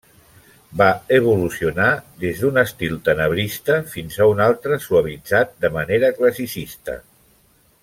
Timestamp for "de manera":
5.67-6.11